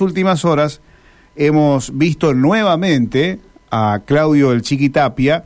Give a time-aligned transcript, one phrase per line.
[0.00, 0.80] últimas horas
[1.36, 3.38] hemos visto nuevamente
[3.70, 5.44] a Claudio el Chiquitapia,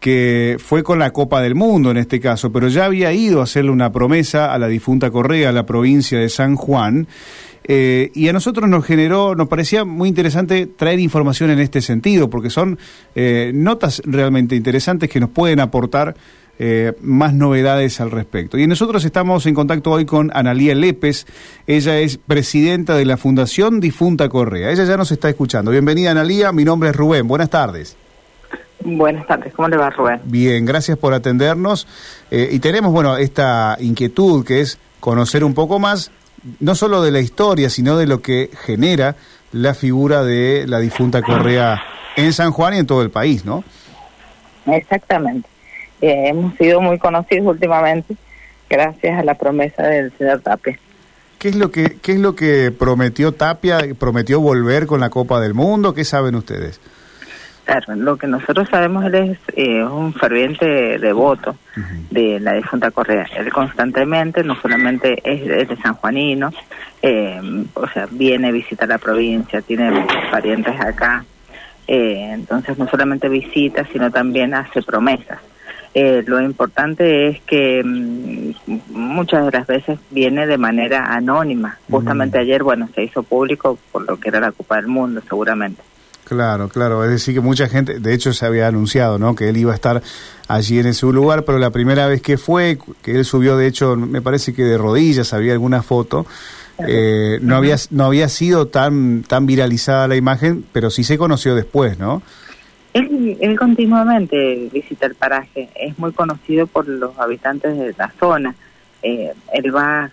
[0.00, 3.44] que fue con la Copa del Mundo en este caso, pero ya había ido a
[3.44, 7.08] hacerle una promesa a la difunta Correa, a la provincia de San Juan,
[7.70, 12.30] eh, y a nosotros nos generó, nos parecía muy interesante traer información en este sentido,
[12.30, 12.78] porque son
[13.14, 16.16] eh, notas realmente interesantes que nos pueden aportar
[16.58, 18.58] eh, más novedades al respecto.
[18.58, 21.26] Y nosotros estamos en contacto hoy con Analía Lépez,
[21.66, 24.70] ella es presidenta de la Fundación Difunta Correa.
[24.70, 25.70] Ella ya nos está escuchando.
[25.70, 27.96] Bienvenida Analía, mi nombre es Rubén, buenas tardes.
[28.80, 30.20] Buenas tardes, ¿cómo le va Rubén?
[30.24, 31.86] Bien, gracias por atendernos.
[32.30, 36.10] Eh, y tenemos, bueno, esta inquietud que es conocer un poco más,
[36.60, 39.16] no solo de la historia, sino de lo que genera
[39.52, 41.80] la figura de la difunta Correa
[42.16, 43.64] en San Juan y en todo el país, ¿no?
[44.66, 45.48] Exactamente.
[46.00, 48.16] Eh, hemos sido muy conocidos últimamente
[48.70, 50.78] gracias a la promesa del señor Tapia.
[51.38, 53.78] ¿Qué es lo que qué es lo que prometió Tapia?
[53.98, 55.94] ¿Prometió volver con la Copa del Mundo?
[55.94, 56.80] ¿Qué saben ustedes?
[57.64, 61.54] Claro, lo que nosotros sabemos él es eh, un ferviente devoto
[62.10, 63.28] de la difunta Correa.
[63.36, 66.50] Él constantemente, no solamente es, de San Juanino,
[67.02, 67.38] eh,
[67.74, 71.26] o sea, viene a visitar la provincia, tiene parientes acá,
[71.86, 75.38] entonces no solamente visita, sino también hace promesas.
[75.94, 78.52] Eh, lo importante es que mm,
[78.90, 81.78] muchas de las veces viene de manera anónima.
[81.90, 85.82] Justamente ayer, bueno, se hizo público por lo que era la Copa del Mundo, seguramente.
[86.24, 87.04] Claro, claro.
[87.04, 89.34] Es decir, que mucha gente, de hecho se había anunciado, ¿no?
[89.34, 90.02] Que él iba a estar
[90.46, 93.96] allí en ese lugar, pero la primera vez que fue, que él subió, de hecho,
[93.96, 96.26] me parece que de rodillas, había alguna foto,
[96.86, 101.54] eh, no había no había sido tan tan viralizada la imagen, pero sí se conoció
[101.54, 102.22] después, ¿no?
[102.98, 108.54] Él, continuamente visita el paraje, es muy conocido por los habitantes de la zona.
[109.02, 110.10] Eh, él va,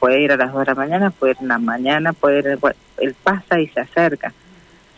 [0.00, 2.58] puede ir a las 2 de la mañana, puede ir en la mañana, puede ir,
[2.98, 4.32] él pasa y se acerca.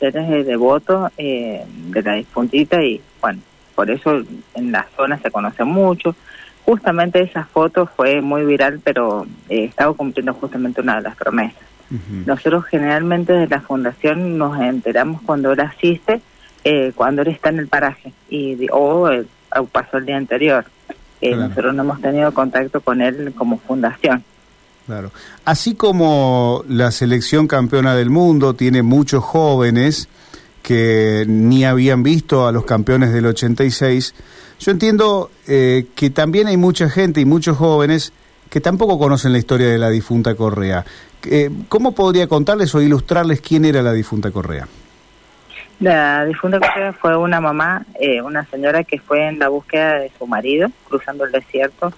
[0.00, 3.40] Él es devoto eh, de la difuntita y bueno,
[3.74, 4.22] por eso
[4.54, 6.14] en la zona se conoce mucho.
[6.64, 11.62] Justamente esa foto fue muy viral, pero eh, estaba cumpliendo justamente una de las promesas.
[12.26, 16.20] Nosotros generalmente de la fundación nos enteramos cuando él asiste
[16.64, 19.26] eh, cuando él está en el paraje y o, eh,
[19.70, 20.64] pasó el día anterior.
[21.20, 24.24] Eh, nosotros no hemos tenido contacto con él como fundación.
[24.86, 25.10] Claro.
[25.44, 30.08] Así como la selección campeona del mundo tiene muchos jóvenes
[30.62, 34.14] que ni habían visto a los campeones del 86,
[34.60, 38.12] yo entiendo que también hay mucha gente y muchos jóvenes
[38.48, 40.84] que tampoco conocen la historia de la difunta Correa.
[41.68, 44.66] ¿Cómo podría contarles o ilustrarles quién era la difunta Correa?
[45.80, 46.60] La difunta
[47.00, 51.24] fue una mamá, eh, una señora que fue en la búsqueda de su marido, cruzando
[51.24, 51.92] el desierto,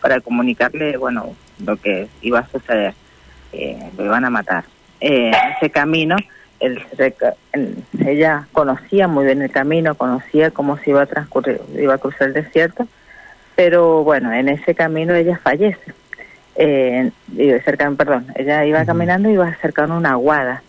[0.00, 1.34] para comunicarle, bueno,
[1.64, 2.94] lo que iba a suceder.
[3.52, 4.64] Eh, lo iban a matar.
[5.00, 6.16] Eh, en ese camino,
[8.04, 12.28] ella conocía muy bien el camino, conocía cómo se iba a transcurrir, iba a cruzar
[12.28, 12.88] el desierto,
[13.54, 15.92] pero bueno, en ese camino ella fallece.
[16.56, 17.12] Eh,
[17.64, 20.62] cerca, perdón, ella iba caminando y iba acercando una aguada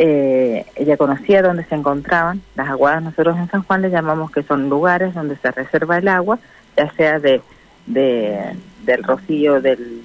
[0.00, 2.40] eh, ella conocía dónde se encontraban.
[2.54, 6.06] Las aguadas nosotros en San Juan le llamamos que son lugares donde se reserva el
[6.06, 6.38] agua,
[6.76, 7.42] ya sea de,
[7.84, 10.02] del rocío del,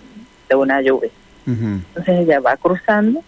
[0.49, 1.11] de una lluvia.
[1.45, 3.23] Entonces ella va cruzando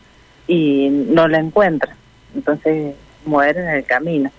[0.47, 1.95] y no la encuentra.
[2.33, 4.31] Entonces muere en el camino.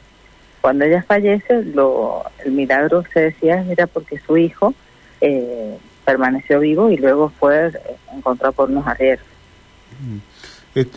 [0.61, 4.75] Cuando ella fallece, lo, el milagro se decía era porque su hijo
[5.21, 7.71] eh, permaneció vivo y luego fue
[8.13, 9.25] encontrado por unos arrieros.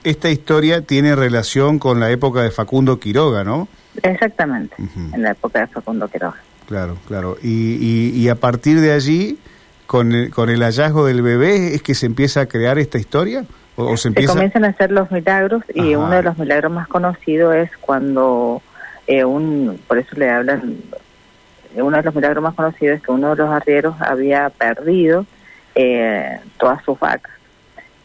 [0.03, 3.69] Esta historia tiene relación con la época de Facundo Quiroga, ¿no?
[4.03, 4.75] Exactamente,
[5.13, 6.35] en la época de Facundo Quiroga.
[6.67, 7.37] Claro, claro.
[7.41, 9.39] Y, y, a partir de allí,
[9.87, 13.45] con el, con el hallazgo del bebé, ¿es que se empieza a crear esta historia?
[13.77, 14.33] ¿O, se, empieza...
[14.33, 18.61] comienzan a hacer los milagros y uno de los milagros más conocidos es cuando
[19.07, 20.75] eh, un, por eso le hablan,
[21.75, 25.25] uno de los milagros más conocidos es que uno de los arrieros había perdido
[25.73, 27.38] eh, todas sus vacas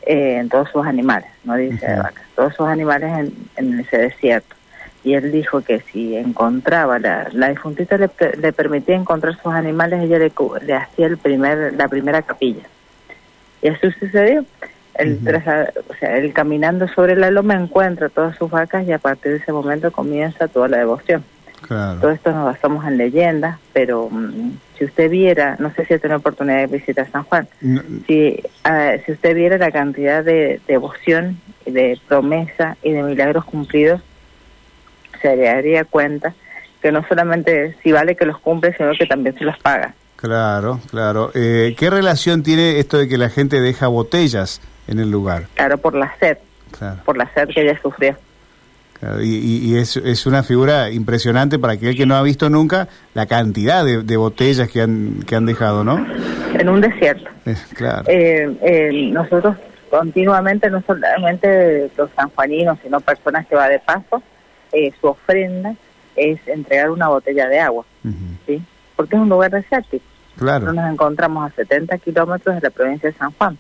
[0.07, 4.55] eh, en todos sus animales, no dice de vacas, todos sus animales en, ese desierto.
[5.03, 10.03] Y él dijo que si encontraba, la, la difuntita le, le, permitía encontrar sus animales,
[10.03, 12.63] ella le, le, hacía el primer, la primera capilla.
[13.61, 14.45] Y así sucedió.
[14.95, 19.33] Él, o sea, él caminando sobre la loma encuentra todas sus vacas y a partir
[19.33, 21.25] de ese momento comienza toda la devoción.
[21.69, 25.99] Todo esto nos basamos en leyendas, pero mm, si usted viera, no sé si ha
[25.99, 27.49] tenido oportunidad de visitar San Juan,
[28.07, 34.03] si, ah, si usted viera la cantidad de devoción, de promesa y de milagros cumplidos,
[35.23, 36.35] se daría cuenta
[36.83, 39.95] que no solamente si vale que los cumple, sino que también se los paga.
[40.17, 41.31] Claro, claro.
[41.35, 45.47] Eh, ¿Qué relación tiene esto de que la gente deja botellas en el lugar?
[45.55, 46.39] Claro, por la sed.
[47.05, 48.17] por la sed que ella sufrió.
[49.23, 53.85] Y, es, es, una figura impresionante para aquel que no ha visto nunca la cantidad
[53.85, 56.05] de, botellas que han, que han dejado, ¿no?
[56.59, 57.29] En un desierto.
[57.75, 58.05] claro.
[58.09, 59.57] Eh, nosotros
[59.91, 64.23] continuamente, no solamente los sanjuaninos, sino personas que va de paso,
[64.73, 65.75] eh, su ofrenda
[66.17, 67.85] es entregar una botella de agua,
[68.47, 68.61] ¿sí?
[68.97, 70.05] Porque es un lugar desértico.
[70.37, 70.73] Claro.
[70.73, 73.57] nos encontramos a 70 kilómetros de la provincia de San Juan,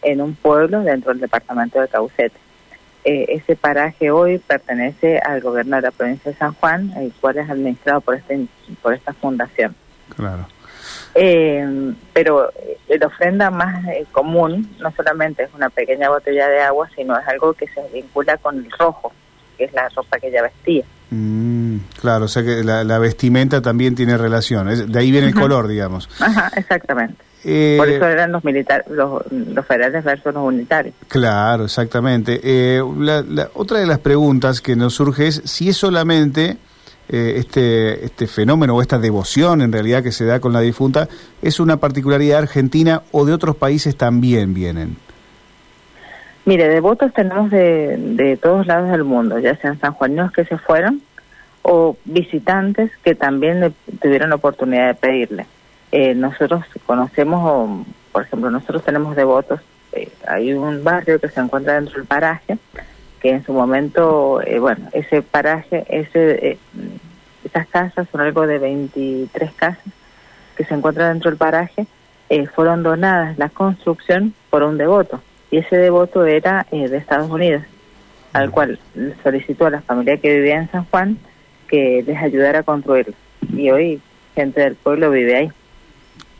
[0.00, 2.38] en un pueblo dentro del departamento de Caucete.
[3.04, 7.38] Eh, ese paraje hoy pertenece al gobierno de la provincia de San Juan, el cual
[7.38, 8.46] es administrado por, este,
[8.82, 9.74] por esta fundación.
[10.14, 10.46] Claro.
[11.14, 16.60] Eh, pero eh, la ofrenda más eh, común no solamente es una pequeña botella de
[16.60, 19.12] agua, sino es algo que se vincula con el rojo,
[19.58, 20.84] que es la ropa que ella vestía.
[21.10, 25.66] Mm, claro, o sea que la, vestimenta también tiene relación, de ahí viene el color,
[25.66, 26.08] digamos.
[26.20, 27.29] Ajá, exactamente.
[27.42, 29.22] Por eso eran los militares, los,
[29.66, 30.94] federales versus los unitarios.
[31.08, 32.40] Claro, exactamente.
[32.98, 36.58] la, otra de las preguntas que nos surge es si es solamente
[37.12, 41.08] eh, este, este fenómeno o esta devoción en realidad que se da con la difunta
[41.42, 44.96] es una particularidad argentina o de otros países también vienen?
[46.44, 51.02] Mire, devotos tenemos de, de todos lados del mundo, ya sean sanjuaninos que se fueron
[51.62, 55.46] o visitantes que también tuvieron la oportunidad de pedirle.
[55.92, 59.60] Eh, nosotros conocemos, por ejemplo, nosotros tenemos devotos,
[59.92, 62.58] eh, hay un barrio que se encuentra dentro del paraje,
[63.20, 66.58] que en su momento, eh, bueno, ese paraje, ese, eh,
[67.44, 69.84] esas casas, son algo de 23 casas
[70.56, 71.86] que se encuentran dentro del paraje,
[72.54, 75.20] fueron donadas la construcción por un devoto.
[75.50, 77.64] Y ese devoto era de Estados Unidos,
[78.32, 78.78] al cual
[79.24, 81.18] solicitó a la familia que vivía en San Juan
[81.66, 83.14] que les ayudara a construirlo.
[83.52, 84.00] Y hoy
[84.36, 85.52] gente del pueblo vive ahí.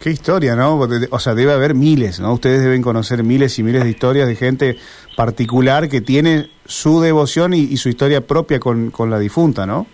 [0.01, 0.79] Qué historia, ¿no?
[1.11, 2.33] O sea, debe haber miles, ¿no?
[2.33, 4.77] Ustedes deben conocer miles y miles de historias de gente
[5.15, 9.87] particular que tiene su devoción y, su historia propia con, con, la difunta, ¿no?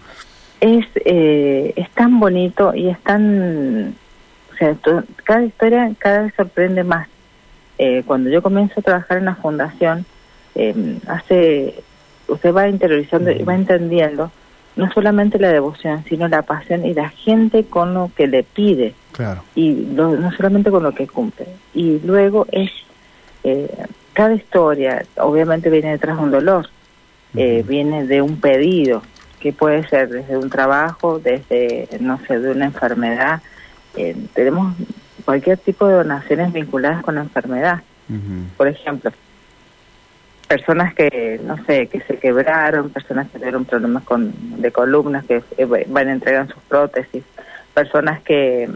[0.60, 3.96] Es, eh, es tan bonito y es tan...
[4.52, 4.76] O sea,
[5.24, 7.08] cada historia cada vez sorprende más.
[7.76, 10.06] Eh, cuando yo comienzo a trabajar en la fundación,
[10.54, 11.82] eh, hace...
[12.28, 14.30] Usted va interiorizando y va entendiendo
[14.76, 18.94] no solamente la devoción, sino la pasión y la gente con lo que le pide.
[19.16, 19.42] Claro.
[19.54, 21.46] Y no solamente con lo que cumple.
[21.74, 22.70] Y luego es,
[23.44, 23.70] eh,
[24.12, 26.68] cada historia obviamente viene detrás de un dolor,
[27.34, 29.02] eh, viene de un pedido,
[29.40, 33.42] que puede ser desde un trabajo, desde, no sé, de una enfermedad.
[33.96, 34.74] Eh, tenemos
[35.24, 37.82] cualquier tipo de donaciones vinculadas con la enfermedad.
[38.56, 39.10] Por ejemplo,
[40.46, 45.42] personas que, no sé, que se quebraron, personas que tuvieron problemas con, de columnas, que
[45.56, 47.24] eh, van a entregar sus prótesis,
[47.74, 48.68] personas que,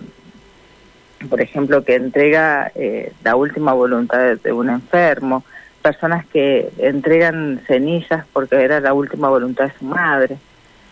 [1.29, 5.45] por ejemplo, que entrega eh, la última voluntad de, un enfermo,
[5.83, 10.39] personas que entregan cenizas porque era la última voluntad de su madre,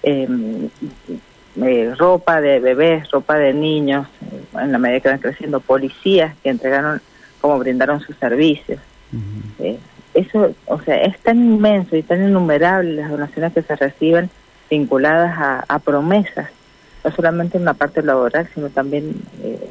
[0.03, 0.69] em,
[1.63, 4.07] eh, ropa de bebés, ropa de niños,
[4.55, 7.01] en la medida que van creciendo, policías que entregaron,
[7.41, 8.81] como brindaron sus servicios.
[10.15, 14.31] Eso, o sea, es tan inmenso y tan innumerable las donaciones que se reciben
[14.71, 16.51] vinculadas a, promesas,
[17.05, 19.71] no solamente en la parte laboral, sino también eh,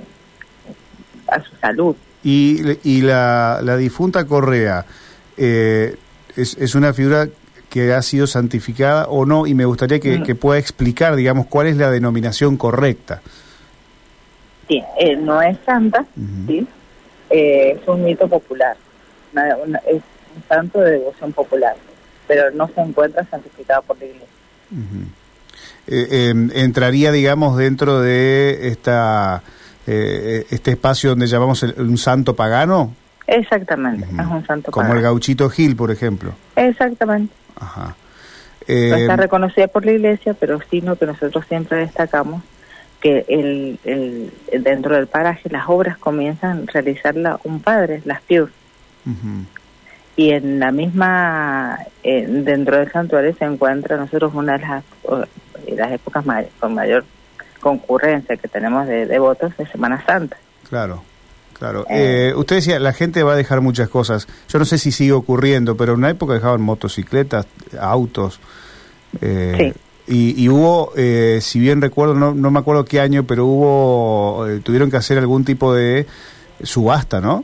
[1.27, 1.95] a su salud.
[2.24, 4.85] Y, y la, la difunta Correa
[5.38, 5.95] eh,
[6.35, 7.27] es, es una figura
[7.69, 10.38] que ha sido santificada o no, y me gustaría que, mm.
[10.38, 13.22] pueda explicar, digamos, cuál es la denominación correcta.
[14.67, 16.05] Sí, eh, no es santa,
[16.48, 16.67] ¿sí?
[17.29, 18.75] es un mito popular.
[19.86, 20.01] es
[20.48, 21.75] santo de devoción popular,
[22.27, 24.27] pero no se encuentra santificado por la Iglesia.
[25.88, 29.41] Eh, em, entraría, digamos, dentro de esta
[29.88, 32.94] eh, este espacio donde llamamos un santo pagano.
[33.25, 36.34] Exactamente, es un santo Como el gauchito Gil, por ejemplo.
[36.56, 37.34] Exactamente.
[37.60, 37.96] Ajá.
[38.65, 42.44] está em, reconocida por la Iglesia, pero sino que nosotros siempre destacamos
[43.01, 48.50] que el, el, dentro del paraje las obras comienzan a realizarla un padre, las pius
[50.17, 54.84] y en la misma, dentro del santuario se encuentra nosotros una de las,
[55.75, 56.25] las épocas
[56.60, 57.06] con mayor
[57.67, 60.38] concurrencia que tenemos de devotos de Semana Santa.
[60.69, 61.03] Claro.
[61.53, 61.86] Claro.
[61.89, 64.27] Eh, usted decía, la gente va a dejar muchas cosas.
[64.47, 67.47] Yo no sé si sigue ocurriendo, pero en una época dejaban motocicletas,
[67.79, 68.39] autos.
[69.21, 69.74] Eh,
[70.07, 74.47] y, y, hubo, eh, si bien recuerdo, no, no me acuerdo qué año, pero hubo,
[74.47, 76.05] eh, tuvieron que hacer algún tipo de
[76.62, 77.43] subasta, ¿no?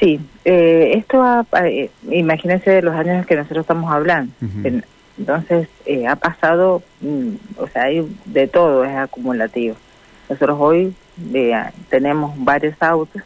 [0.00, 1.22] Sí, eh, esto
[1.64, 4.32] eh, imagínense los años en que nosotros estamos hablando.
[5.18, 9.76] Entonces, eh, ha pasado, mm, o sea, hay de todo, es acumulativo.
[10.28, 10.94] Nosotros hoy
[11.88, 13.22] tenemos varios autos,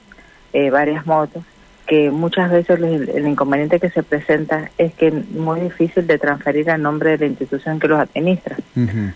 [0.53, 1.43] varias motos,
[1.87, 6.71] que muchas veces el, inconveniente que se presenta es que es muy difícil de transferir
[6.71, 8.57] a nombre de la institución que los administra.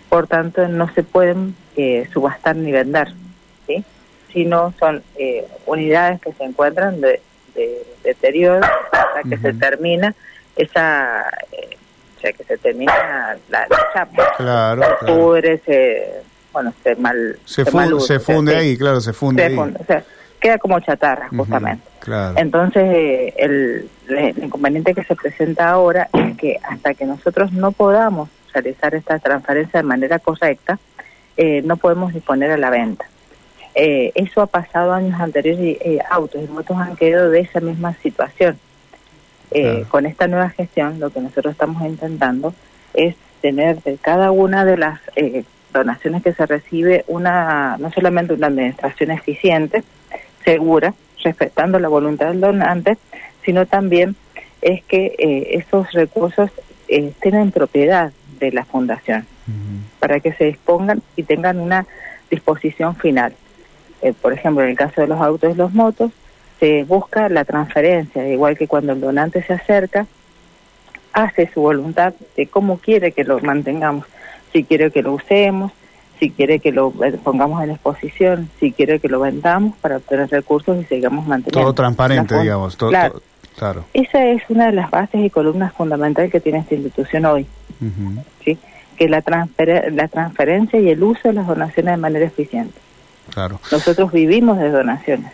[0.08, 3.08] Por tanto, no se pueden eh, subastar ni vender,
[3.66, 3.84] ¿sí?
[4.32, 7.20] sino son eh, unidades que se encuentran de,
[8.04, 10.14] deterioro hasta que se termina
[10.56, 11.30] esa...
[12.16, 14.32] Eh, o sea, que se termina la, chapa.
[14.36, 16.22] Claro, se pudre, se...
[16.52, 17.38] Bueno, se mal...
[17.44, 19.56] Se, se funde ahí, claro, se funde ahí.
[19.56, 20.02] o sea,
[20.40, 21.82] queda como chatarra, justamente.
[22.36, 23.88] Entonces, eh, el,
[24.42, 29.80] inconveniente que se presenta ahora es que hasta que nosotros no podamos realizar esta transferencia
[29.80, 30.78] de manera correcta,
[31.36, 33.04] eh, no podemos disponer a la venta.
[33.74, 37.94] Eh, eso ha pasado años anteriores y autos y motos han quedado de esa misma
[38.02, 38.58] situación.
[39.88, 42.54] Con esta nueva gestión, lo que nosotros estamos intentando
[42.92, 45.00] es tener de cada una de las
[45.72, 49.82] donaciones que se recibe una no solamente una administración eficiente,
[50.44, 52.96] segura, respetando la voluntad del donante,
[53.44, 54.16] sino también
[54.62, 56.50] es que eh, esos recursos
[56.88, 59.26] eh, estén en propiedad de la fundación
[60.00, 61.86] para que se dispongan y tengan una
[62.30, 63.32] disposición final.
[64.02, 66.10] Eh, por ejemplo, en el caso de los autos y los motos,
[66.60, 70.06] se busca la transferencia, igual que cuando el donante se acerca,
[71.12, 74.06] hace su voluntad de cómo quiere que lo mantengamos,
[74.52, 75.72] si quiere que lo usemos,
[76.18, 80.78] si quiere que lo pongamos en exposición, si quiere que lo vendamos para obtener recursos
[80.80, 81.60] y sigamos manteniendo.
[81.60, 82.76] Todo transparente, digamos.
[82.76, 82.90] Todo,
[83.56, 83.84] claro.
[83.92, 87.46] Esa es una de las bases y columnas fundamentales que tiene esta institución hoy.
[88.44, 88.58] ¿sí?
[88.96, 89.22] Que la,
[89.92, 92.78] la transferencia y el uso de las donaciones de manera eficiente.
[93.32, 93.60] Claro.
[93.72, 95.32] Nosotros vivimos de donaciones.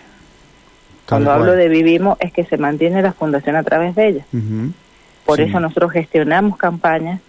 [1.08, 4.26] Cuando hablo de vivimos es que se mantiene la fundación a través de ellas.
[5.24, 7.20] Por eso nosotros gestionamos campañas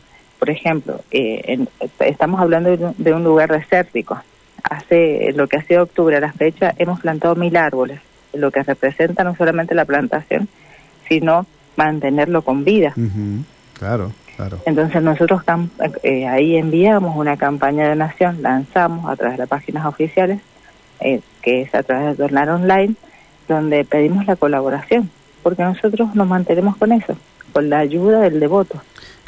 [0.43, 1.65] por ejemplo, eh,
[1.99, 4.21] estamos hablando de un, lugar desértico.
[4.61, 8.01] Hace lo que ha sido octubre a la fecha hemos plantado mil árboles,
[8.33, 10.49] lo que representa no solamente la plantación,
[11.07, 11.45] sino
[11.77, 12.93] mantenerlo con vida.
[13.79, 14.59] Claro, claro.
[14.65, 15.43] Entonces nosotros
[16.03, 20.41] eh, ahí enviamos una campaña de nación, lanzamos a través de las páginas oficiales,
[20.99, 22.95] eh, que es a través de Donar Online,
[23.47, 25.09] donde pedimos la colaboración,
[25.41, 27.15] porque nosotros nos mantenemos con eso,
[27.51, 28.81] con la ayuda del devoto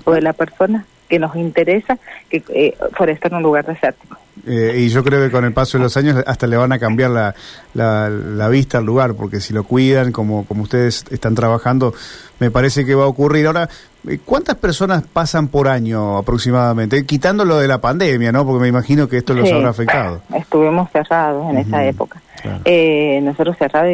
[0.05, 1.97] o de la persona que nos interesa
[2.29, 4.17] que eh, forestar un lugar desértico.
[4.45, 6.77] Eh, y yo creo que con el paso de los años hasta le van a
[6.77, 7.33] cambiar la,
[7.73, 11.93] la, vista al lugar, porque si lo cuidan como, como ustedes están trabajando,
[12.39, 13.47] me parece que va a ocurrir.
[13.47, 13.69] Ahora,
[14.07, 17.05] eh, ¿cuántas personas pasan por año aproximadamente?
[17.05, 18.45] Quitando lo de la pandemia, ¿no?
[18.45, 20.21] Porque me imagino que esto los habrá afectado.
[20.35, 22.21] Estuvimos cerrados en esa época.
[22.65, 23.89] Eh, nosotros cerrados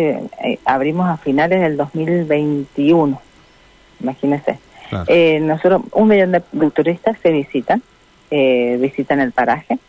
[0.65, 3.21] abrimos a finales del 2021,
[5.07, 7.81] Eh, nosotros, un millón de, turistas se visitan,
[8.29, 9.79] eh, visitan el paraje.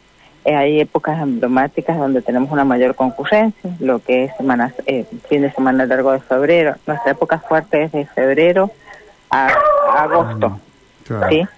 [0.44, 4.74] Eh, hay épocas emblemáticas donde tenemos una mayor concurrencia, lo que es semanas,
[5.28, 6.74] fin de semana largo de febrero.
[6.86, 8.70] Nuestra época fuerte es de febrero
[9.30, 9.48] a,
[9.96, 10.60] agosto.
[11.08, 11.48] Mm, ¿sí?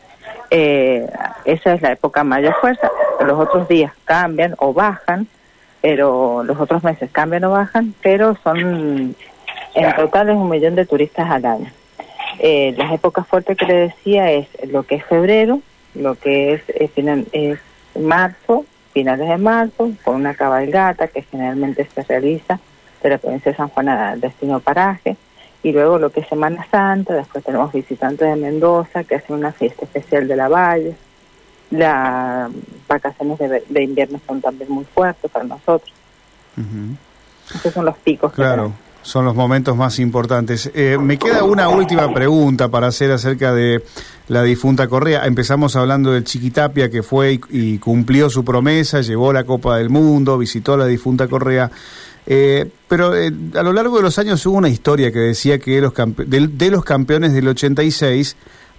[0.50, 2.90] esa es la época mayor fuerza.
[3.24, 5.26] Los otros días cambian o bajan,
[5.80, 9.16] pero los otros meses cambian o bajan, pero son
[9.74, 11.70] en total es un millón de turistas al año.
[12.38, 15.60] Eh, las épocas fuertes que le decía es lo que es febrero,
[15.94, 16.90] lo que es, es,
[17.32, 17.58] es
[17.98, 22.58] marzo, finales de marzo, con una cabalgata que generalmente se realiza
[23.02, 25.16] de la provincia de San Juan al destino paraje,
[25.62, 29.52] y luego lo que es Semana Santa, después tenemos visitantes de Mendoza que hacen una
[29.52, 30.94] fiesta especial de la Valle,
[31.70, 32.50] las
[32.86, 35.92] vacaciones de, invierno son también muy fuertes para nosotros.
[37.52, 38.32] Esos son los picos.
[38.32, 38.72] Claro
[39.04, 40.70] son los momentos más importantes.
[40.74, 43.82] Eh, me queda una última pregunta para hacer acerca de
[44.28, 45.26] la difunta Correa.
[45.26, 50.38] Empezamos hablando del Chiquitapia que fue y, cumplió su promesa, llevó la Copa del Mundo,
[50.38, 51.70] visitó la difunta Correa.
[52.26, 55.78] Eh, pero eh, a lo largo de los años hubo una historia que decía que
[55.82, 58.36] los de, de, los campeones del 86,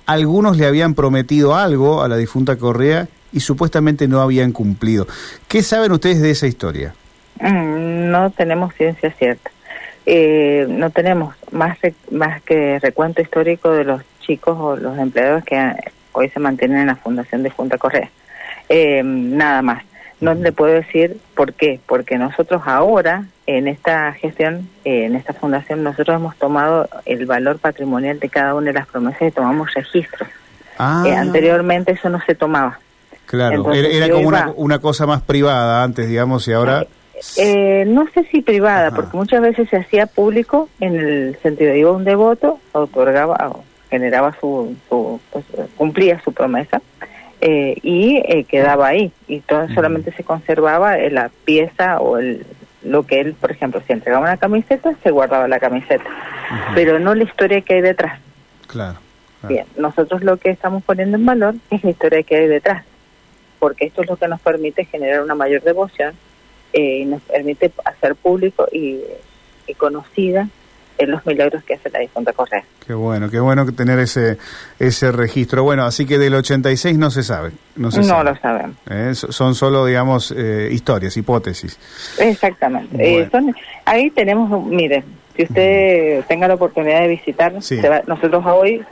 [0.07, 5.07] algunos le habían prometido algo a la difunta Correa y supuestamente no habían cumplido.
[5.47, 6.95] ¿Qué saben ustedes de esa historia?
[7.39, 9.51] Mm, no tenemos ciencia cierta
[10.05, 11.77] eh, no tenemos más,
[12.11, 15.73] más que recuento histórico de los chicos o los empleados que
[16.11, 18.09] hoy se mantienen en la Fundación de Junta Correa.
[18.69, 19.83] Eh, nada más.
[20.21, 25.33] No le puedo decir por qué, porque nosotros ahora en esta gestión, eh, en esta
[25.33, 29.73] fundación, nosotros hemos tomado el valor patrimonial de cada una de las promesas y tomamos
[29.73, 30.29] registros.
[30.79, 31.03] Ah.
[31.05, 32.79] Eh, anteriormente eso no se tomaba.
[33.25, 36.85] Claro, era, como una, una, cosa más privada antes, digamos, y ahora...
[37.37, 41.79] Eh, no sé si privada, porque muchas veces se hacía público en el sentido de
[41.79, 43.57] iba un devoto, otorgaba,
[43.89, 46.81] generaba su, pues, cumplía su promesa
[47.41, 49.11] eh, y eh, quedaba ahí.
[49.27, 52.45] Y todo, solamente se conservaba la pieza o el,
[52.83, 56.05] lo que él, por ejemplo, si entregaba una camiseta, se guardaba la camiseta,
[56.73, 58.19] pero no la historia que hay detrás.
[58.67, 58.99] Claro,
[59.47, 62.83] Bien, nosotros lo que estamos poniendo en valor es la historia que hay detrás,
[63.59, 66.15] porque esto es lo que nos permite generar una mayor devoción
[66.75, 68.99] eh, y nos permite hacer público y,
[69.65, 70.49] y conocida
[70.97, 72.63] en los milagros que hace la difunta Correa.
[72.85, 74.37] Qué bueno, qué bueno tener ese
[74.77, 75.63] ese registro.
[75.63, 77.51] Bueno, así que del 86 no se sabe.
[77.77, 78.75] No, se no lo sabemos.
[78.89, 79.13] ¿Eh?
[79.13, 81.79] Son solo, digamos, eh, historias, hipótesis.
[82.19, 83.21] Exactamente.
[83.21, 83.55] Eh, son,
[83.85, 85.05] ahí tenemos, mire,
[85.37, 87.53] si usted tenga la oportunidad de visitar,
[88.07, 88.83] nosotros hoy,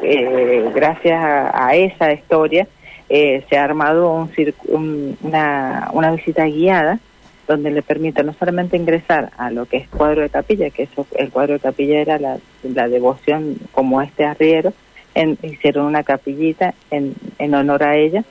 [0.74, 2.66] gracias a, esa historia,
[3.10, 4.30] se ha armado
[4.68, 7.00] un, una, una visita guiada
[7.48, 11.06] donde le permite no solamente ingresar a lo que es cuadro de capilla, que eso,
[11.18, 12.40] el cuadro de capilla era la,
[12.88, 14.74] devoción como este arriero,
[15.16, 18.24] en, hicieron una capillita en, en honor a ella,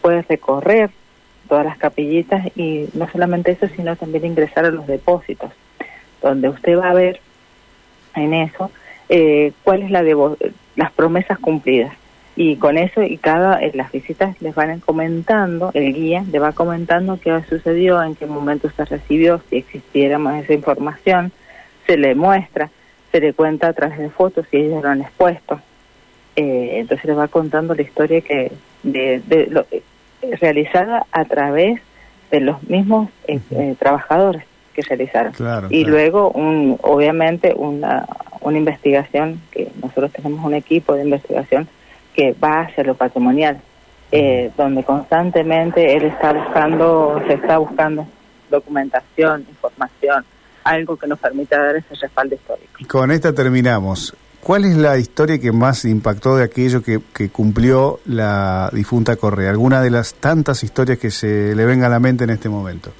[0.00, 0.90] puede recorrer
[1.48, 5.50] todas las capillitas y no solamente eso, sino también ingresar a los depósitos,
[6.22, 7.20] donde usted va a ver
[8.14, 8.70] en eso
[9.08, 10.02] eh, cuál es la
[10.76, 11.92] las promesas cumplidas
[12.34, 16.52] y con eso y cada en las visitas les van comentando el guía le va
[16.52, 21.30] comentando qué sucedió en qué momento se recibió si existiera más esa información
[21.86, 22.70] se le muestra
[23.12, 25.60] se le cuenta a través de fotos si ellos lo han expuesto.
[26.34, 28.50] Eh, entonces les va contando la historia que
[28.82, 29.82] de, lo, eh,
[30.40, 31.80] realizada a través
[32.30, 33.38] de los mismos eh,
[33.78, 35.34] trabajadores que realizaron.
[35.68, 38.06] Y luego un obviamente una
[38.40, 41.68] una investigación que nosotros tenemos un equipo de investigación
[42.14, 43.60] que va hacia lo patrimonial,
[44.10, 48.06] eh, donde constantemente él está buscando, se está buscando
[48.50, 50.24] documentación, información,
[50.64, 52.72] algo que nos permita dar ese respaldo histórico.
[52.86, 54.14] Con esta terminamos.
[54.40, 57.00] ¿Cuál es la historia que más impactó de aquello que,
[57.30, 59.50] cumplió la difunta Correa?
[59.50, 62.92] ¿Alguna de las tantas historias que se le venga a la mente en este momento?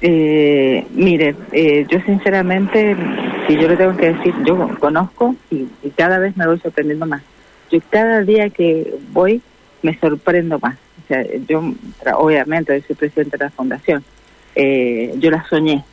[0.00, 2.96] Eh, mire, eh, yo sinceramente,
[3.46, 7.22] si yo le tengo que decir, yo conozco y cada vez me voy sorprendiendo más
[7.70, 9.40] yo cada día que voy
[9.82, 10.76] me sorprendo más.
[11.04, 11.72] O sea, yo,
[12.16, 14.04] obviamente, soy presidente de la fundación,
[14.54, 15.84] eh, yo la soñé,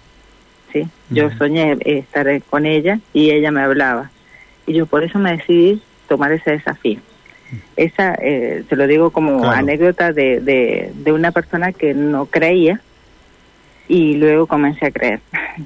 [0.72, 0.88] ¿sí?
[1.10, 4.12] Yo soñé estar con ella y ella me hablaba.
[4.66, 7.00] Y yo por eso me decidí tomar ese desafío.
[7.78, 12.82] Esa, eh, se lo digo como anécdota de, de, de una persona que no creía
[13.88, 15.20] y luego comencé a creer.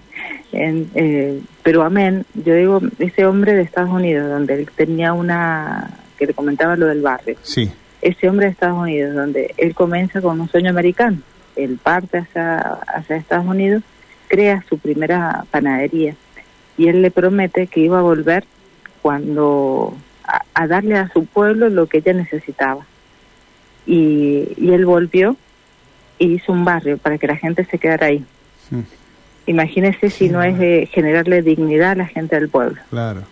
[0.53, 5.91] En, eh, pero amén, yo digo, ese hombre de Estados Unidos, donde él tenía una
[6.21, 7.35] que te comentaba lo del barrio.
[7.41, 7.71] Sí.
[7.99, 11.17] Ese hombre de Estados Unidos, donde él comienza con un sueño americano,
[11.55, 13.81] él parte hacia, hacia Estados Unidos,
[14.27, 16.15] crea su primera panadería
[16.77, 18.43] y él le promete que iba a volver
[19.01, 19.97] cuando
[20.53, 22.85] a, darle a su pueblo lo que ella necesitaba.
[23.87, 25.35] Y, y él volvió
[26.19, 28.23] y hizo un barrio para que la gente se quedara ahí.
[29.47, 32.79] Imagínese si no es generarle dignidad a la gente del pueblo.
[32.91, 33.23] Claro.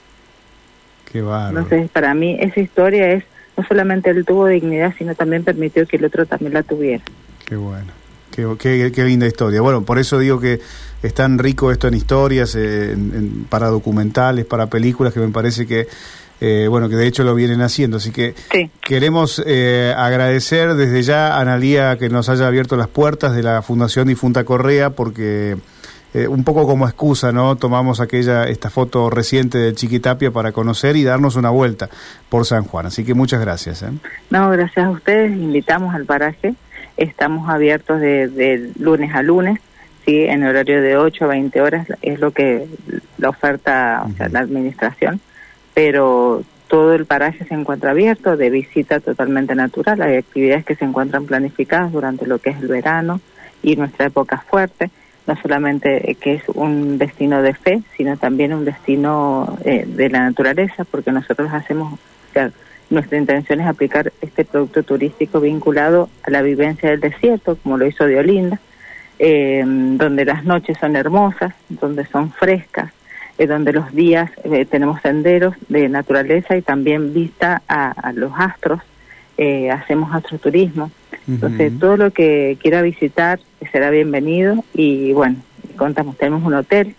[1.11, 3.23] Qué Entonces, para mí esa historia es,
[3.57, 7.03] no solamente él tuvo dignidad, sino también permitió que el otro también la tuviera.
[7.45, 7.99] Qué bueno.
[8.31, 9.59] Qué, qué, linda historia.
[9.59, 10.61] Bueno, por eso digo que
[11.03, 12.57] es tan rico esto en historias,
[13.49, 15.87] para documentales, para películas, que me parece que,
[16.39, 17.97] eh, bueno, que de hecho lo vienen haciendo.
[17.97, 18.35] Así que
[18.81, 23.61] queremos eh, agradecer desde ya a Analía que nos haya abierto las puertas de la
[23.61, 25.57] Fundación Difunta Correa, porque
[26.11, 27.55] eh, un poco como excusa, ¿no?
[27.55, 31.87] Tomamos aquella, esta foto reciente de Chiquitapia para conocer y darnos una vuelta
[32.29, 32.87] por San Juan.
[32.87, 33.83] Así que muchas gracias.
[33.83, 33.91] ¿eh?
[34.31, 35.31] No, gracias a ustedes.
[35.31, 36.55] Invitamos al paraje.
[36.97, 39.59] Estamos abiertos de, lunes a lunes,
[40.03, 40.23] ¿sí?
[40.23, 42.67] En horario de 8 a 20 horas es lo que
[43.19, 45.21] la oferta, o sea, la administración.
[45.75, 50.01] Pero todo el paraje se encuentra abierto de visita totalmente natural.
[50.01, 53.21] Hay actividades que se encuentran planificadas durante lo que es el verano
[53.61, 54.89] y nuestra época fuerte
[55.29, 60.21] no solamente que es un destino de fe, sino también un destino eh, de la
[60.21, 61.99] naturaleza, porque nosotros hacemos,
[62.89, 67.85] nuestra intención es aplicar este producto turístico vinculado a la vivencia del desierto, como lo
[67.85, 68.59] hizo Diolinda,
[69.19, 72.91] eh, donde las noches son hermosas, donde son frescas,
[73.37, 74.31] eh, donde los días
[74.71, 78.81] tenemos senderos de naturaleza y también vista a los astros,
[79.71, 80.89] hacemos astroturismo.
[81.27, 84.63] Entonces, todo lo que quiera visitar será bienvenido.
[84.73, 85.37] Y bueno,
[85.75, 86.95] contamos, tenemos un hotel,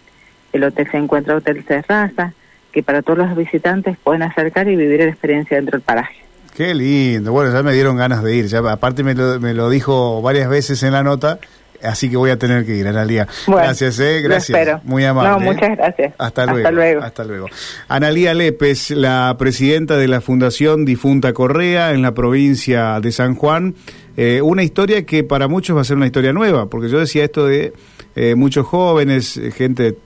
[0.53, 2.33] el hotel se encuentra Hotel Terraza,
[2.73, 6.16] que para todos los visitantes pueden acercar y vivir la experiencia dentro del paraje.
[6.57, 9.70] Qué lindo, bueno, ya me dieron ganas de ir, ya aparte me lo, me lo
[9.70, 11.38] dijo varias veces en la nota,
[11.82, 13.26] Así que voy a tener que ir, Analía.
[13.46, 14.84] gracias, eh, gracias.
[14.84, 15.30] Muy amable.
[15.30, 16.14] No, muchas gracias.
[16.18, 16.58] Hasta luego.
[16.58, 17.02] Hasta luego.
[17.02, 17.46] Hasta luego.
[17.88, 23.74] Analía Lépez, la presidenta de la Fundación Difunta Correa en la provincia de San Juan.
[24.16, 27.24] Eh, una historia que para muchos va a ser una historia nueva, porque yo decía
[27.24, 27.72] esto de
[28.16, 29.98] eh, muchos jóvenes, gente de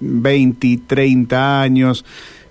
[0.00, 2.04] 20, 30 años,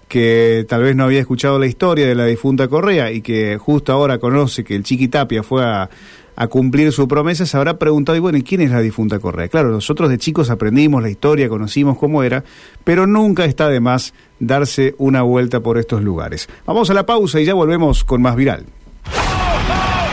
[0.08, 3.94] que tal vez no había escuchado la historia de la difunta Correa y que justo
[3.94, 5.90] ahora conoce que el Chiqui Tapia fue a,
[6.36, 9.48] a cumplir su promesa, se habrá preguntado, y bueno, ¿y quién es la difunta Correa?
[9.48, 12.44] Claro, nosotros de chicos aprendimos la historia, conocimos cómo era,
[12.84, 16.50] pero nunca está de más darse una vuelta por estos lugares.
[16.66, 18.66] Vamos a la pausa y ya volvemos con más viral.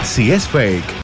[0.02, 0.94] Si es fake